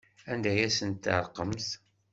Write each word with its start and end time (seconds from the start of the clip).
Anda 0.31 0.49
ay 0.51 0.61
asent-terqamt? 0.67 1.69